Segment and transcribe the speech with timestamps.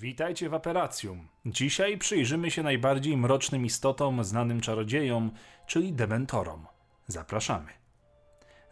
[0.00, 1.28] Witajcie w Aperacjum.
[1.46, 5.30] Dzisiaj przyjrzymy się najbardziej mrocznym istotom znanym czarodziejom,
[5.66, 6.66] czyli dementorom.
[7.06, 7.72] Zapraszamy.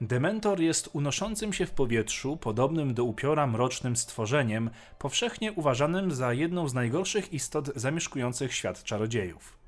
[0.00, 6.68] Dementor jest unoszącym się w powietrzu, podobnym do upiora mrocznym stworzeniem, powszechnie uważanym za jedną
[6.68, 9.58] z najgorszych istot zamieszkujących świat czarodziejów.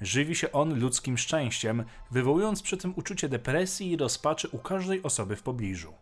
[0.00, 5.36] Żywi się on ludzkim szczęściem, wywołując przy tym uczucie depresji i rozpaczy u każdej osoby
[5.36, 5.94] w pobliżu.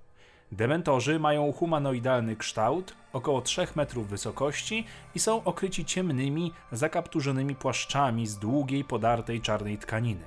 [0.52, 8.38] Dementorzy mają humanoidalny kształt, około 3 metrów wysokości i są okryci ciemnymi, zakapturzonymi płaszczami z
[8.38, 10.24] długiej, podartej czarnej tkaniny.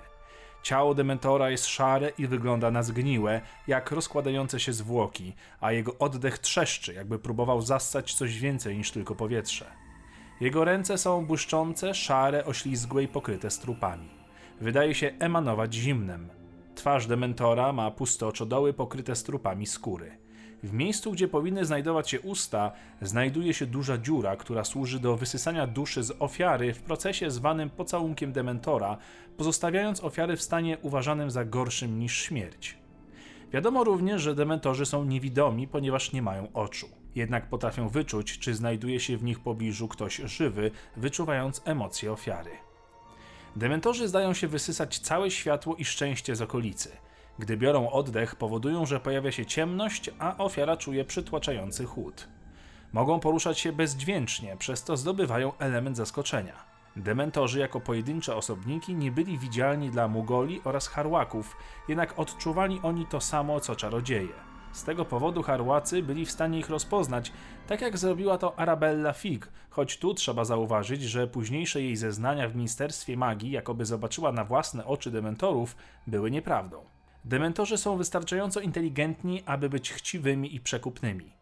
[0.64, 6.40] Ciało dementora jest szare i wygląda na zgniłe, jak rozkładające się zwłoki, a jego oddech
[6.40, 9.66] trzeszczy, jakby próbował zassać coś więcej niż tylko powietrze.
[10.42, 14.10] Jego ręce są błyszczące, szare, oślizgłe i pokryte strupami.
[14.62, 16.39] Wydaje się emanować zimnem.
[16.80, 20.18] Twarz dementora ma puste oczodoły pokryte strupami skóry.
[20.64, 25.68] W miejscu, gdzie powinny znajdować się usta, znajduje się duża dziura, która służy do wysysania
[25.68, 28.98] duszy z ofiary w procesie zwanym pocałunkiem dementora,
[29.38, 32.78] pozostawiając ofiary w stanie uważanym za gorszym niż śmierć.
[33.52, 36.88] Wiadomo również, że dementorzy są niewidomi, ponieważ nie mają oczu.
[37.16, 42.69] Jednak potrafią wyczuć, czy znajduje się w nich pobliżu ktoś żywy, wyczuwając emocje ofiary.
[43.56, 46.92] Dementorzy zdają się wysysać całe światło i szczęście z okolicy.
[47.40, 52.28] Gdy biorą oddech, powodują, że pojawia się ciemność, a ofiara czuje przytłaczający chłód.
[52.94, 56.70] Mogą poruszać się bezdźwięcznie, przez to zdobywają element zaskoczenia.
[56.96, 63.22] Dementorzy jako pojedyncze osobniki nie byli widzialni dla Mugoli oraz Harłaków, jednak odczuwali oni to
[63.22, 64.49] samo co czarodzieje.
[64.74, 67.32] Z tego powodu Harłacy byli w stanie ich rozpoznać,
[67.68, 72.56] tak jak zrobiła to Arabella Fig, choć tu trzeba zauważyć, że późniejsze jej zeznania w
[72.56, 75.76] Ministerstwie Magii, jakoby zobaczyła na własne oczy dementorów,
[76.08, 76.86] były nieprawdą.
[77.26, 81.34] Dementorzy są wystarczająco inteligentni, aby być chciwymi i przekupnymi.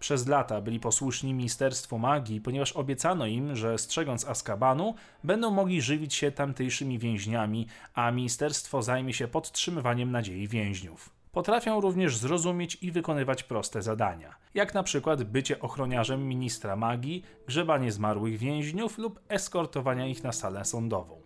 [0.00, 6.14] Przez lata byli posłuszni Ministerstwu Magii, ponieważ obiecano im, że strzegąc Azkabanu, będą mogli żywić
[6.14, 11.23] się tamtejszymi więźniami, a ministerstwo zajmie się podtrzymywaniem nadziei więźniów.
[11.34, 17.92] Potrafią również zrozumieć i wykonywać proste zadania, jak na przykład bycie ochroniarzem ministra magii, grzebanie
[17.92, 21.20] zmarłych więźniów lub eskortowania ich na salę sądową.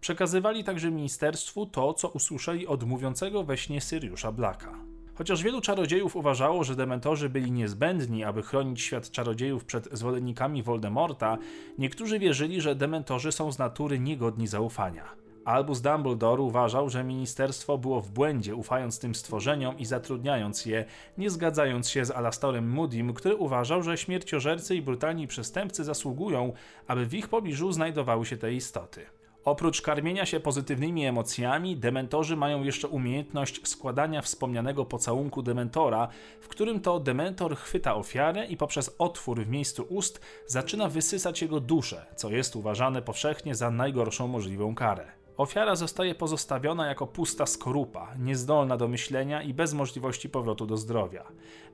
[0.00, 4.74] Przekazywali także ministerstwu to, co usłyszeli od mówiącego we śnie Syriusza Blacka.
[5.14, 11.38] Chociaż wielu czarodziejów uważało, że dementorzy byli niezbędni, aby chronić świat czarodziejów przed zwolennikami Voldemorta,
[11.78, 15.27] niektórzy wierzyli, że dementorzy są z natury niegodni zaufania.
[15.48, 20.84] Albus Dumbledore uważał, że ministerstwo było w błędzie, ufając tym stworzeniom i zatrudniając je,
[21.18, 26.52] nie zgadzając się z Alastorem Moody'm, który uważał, że śmierciożercy i brutalni przestępcy zasługują,
[26.86, 29.06] aby w ich pobliżu znajdowały się te istoty.
[29.44, 36.08] Oprócz karmienia się pozytywnymi emocjami, dementorzy mają jeszcze umiejętność składania wspomnianego pocałunku dementora,
[36.40, 41.60] w którym to dementor chwyta ofiarę i poprzez otwór w miejscu ust zaczyna wysysać jego
[41.60, 45.18] duszę, co jest uważane powszechnie za najgorszą możliwą karę.
[45.38, 51.24] Ofiara zostaje pozostawiona jako pusta skorupa, niezdolna do myślenia i bez możliwości powrotu do zdrowia.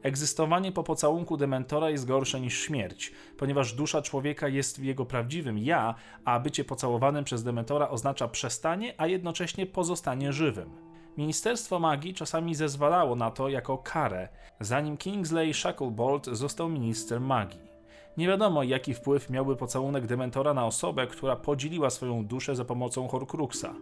[0.02, 5.58] Egzystowanie po pocałunku dementora jest gorsze niż śmierć, ponieważ dusza człowieka jest w jego prawdziwym
[5.58, 5.94] ja,
[6.24, 10.70] a bycie pocałowanym przez dementora oznacza przestanie, a jednocześnie pozostanie żywym.
[11.16, 14.28] Ministerstwo Magii czasami zezwalało na to jako karę,
[14.60, 17.73] zanim Kingsley Shacklebolt został ministrem magii.
[18.16, 23.08] Nie wiadomo, jaki wpływ miałby pocałunek Dementora na osobę, która podzieliła swoją duszę za pomocą
[23.08, 23.74] Horcruxa.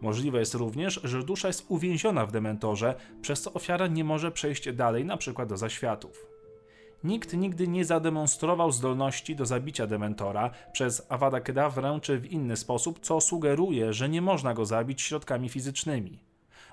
[0.00, 4.72] Możliwe jest również, że dusza jest uwięziona w Dementorze, przez co ofiara nie może przejść
[4.72, 5.46] dalej, np.
[5.46, 6.26] do zaświatów.
[7.04, 13.00] Nikt nigdy nie zademonstrował zdolności do zabicia Dementora przez Avada Kedavra czy w inny sposób,
[13.00, 16.18] co sugeruje, że nie można go zabić środkami fizycznymi.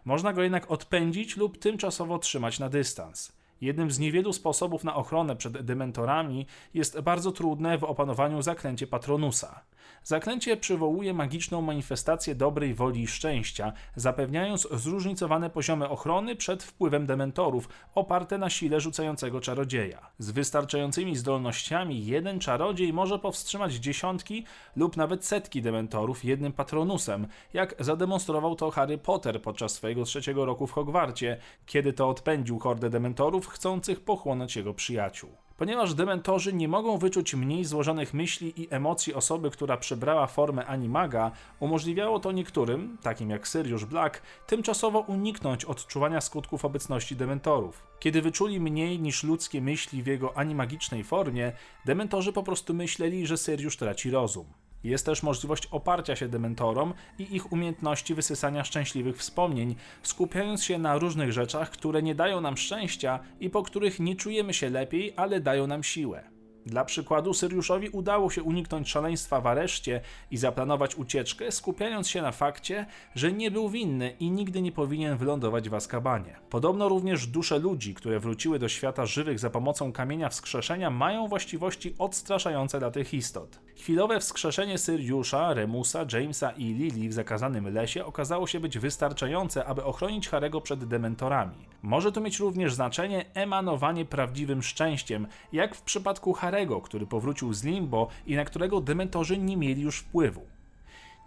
[0.06, 3.37] Można go jednak odpędzić lub tymczasowo trzymać na dystans.
[3.62, 9.62] Jednym z niewielu sposobów na ochronę przed dementorami jest bardzo trudne w opanowaniu zaklęcie Patronusa.
[10.04, 17.70] Zaklęcie przywołuje magiczną manifestację dobrej woli i szczęścia, zapewniając zróżnicowane poziomy ochrony przed wpływem dementorów,
[17.96, 20.10] oparte na sile rzucającego czarodzieja.
[20.20, 24.46] Z wystarczającymi zdolnościami jeden czarodziej może powstrzymać dziesiątki
[24.76, 30.68] lub nawet setki dementorów jednym Patronusem, jak zademonstrował to Harry Potter podczas swojego trzeciego roku
[30.68, 35.47] w Hogwarcie, kiedy to odpędził hordę dementorów chcących pochłonąć jego przyjaciół.
[35.58, 41.32] Ponieważ dementorzy nie mogą wyczuć mniej złożonych myśli i emocji osoby, która przybrała formę animaga,
[41.60, 47.84] umożliwiało to niektórym, takim jak Sirius Black, tymczasowo uniknąć odczuwania skutków obecności dementorów.
[48.00, 51.52] Kiedy wyczuli mniej niż ludzkie myśli w jego animagicznej formie,
[51.86, 54.46] dementorzy po prostu myśleli, że Sirius traci rozum.
[54.88, 60.98] Jest też możliwość oparcia się dementorom i ich umiejętności wysysania szczęśliwych wspomnień, skupiając się na
[60.98, 65.40] różnych rzeczach, które nie dają nam szczęścia i po których nie czujemy się lepiej, ale
[65.40, 66.24] dają nam siłę.
[66.66, 70.02] Dla przykładu, Syriuszowi udało się uniknąć szaleństwa w areszcie
[70.32, 72.86] i zaplanować ucieczkę, skupiając się na fakcie,
[73.16, 76.40] że nie był winny i nigdy nie powinien wylądować w Azkabanie.
[76.50, 81.96] Podobno również dusze ludzi, które wróciły do świata żywych za pomocą kamienia wskrzeszenia, mają właściwości
[81.98, 83.67] odstraszające dla tych istot.
[83.80, 89.84] Chwilowe wskrzeszenie Syriusza, Remusa, Jamesa i Lily w zakazanym lesie okazało się być wystarczające, aby
[89.84, 91.56] ochronić Harego przed dementorami.
[91.82, 97.64] Może to mieć również znaczenie emanowanie prawdziwym szczęściem, jak w przypadku Harego, który powrócił z
[97.64, 100.42] limbo i na którego dementorzy nie mieli już wpływu.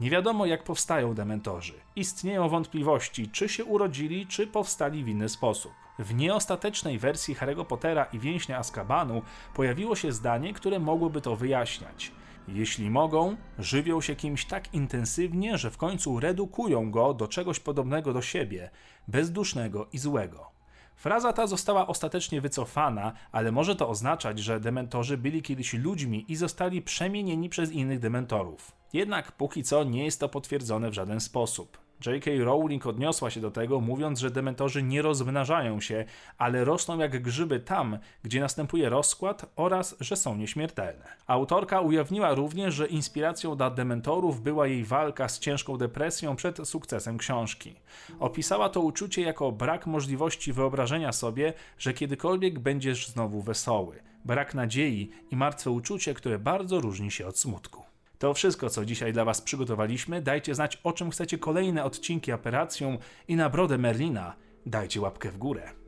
[0.00, 1.74] Nie wiadomo, jak powstają dementorzy.
[1.96, 5.72] Istnieją wątpliwości, czy się urodzili, czy powstali w inny sposób.
[5.98, 9.22] W nieostatecznej wersji Harry'ego Pottera i więźnia Azkabanu
[9.54, 12.12] pojawiło się zdanie, które mogłoby to wyjaśniać.
[12.48, 18.12] Jeśli mogą, żywią się kimś tak intensywnie, że w końcu redukują go do czegoś podobnego
[18.12, 18.70] do siebie,
[19.08, 20.50] bezdusznego i złego.
[20.96, 26.36] Fraza ta została ostatecznie wycofana, ale może to oznaczać, że dementorzy byli kiedyś ludźmi i
[26.36, 28.72] zostali przemienieni przez innych dementorów.
[28.92, 31.89] Jednak póki co nie jest to potwierdzone w żaden sposób.
[32.06, 32.30] J.K.
[32.44, 36.04] Rowling odniosła się do tego, mówiąc, że dementorzy nie rozmnażają się,
[36.38, 41.04] ale rosną jak grzyby tam, gdzie następuje rozkład oraz, że są nieśmiertelne.
[41.26, 47.18] Autorka ujawniła również, że inspiracją dla dementorów była jej walka z ciężką depresją przed sukcesem
[47.18, 47.74] książki.
[48.20, 55.10] Opisała to uczucie jako brak możliwości wyobrażenia sobie, że kiedykolwiek będziesz znowu wesoły, brak nadziei
[55.30, 57.89] i martwe uczucie, które bardzo różni się od smutku.
[58.20, 60.22] To wszystko, co dzisiaj dla Was przygotowaliśmy.
[60.22, 64.36] Dajcie znać, o czym chcecie kolejne odcinki Operacją i na brodę Merlina
[64.66, 65.79] dajcie łapkę w górę.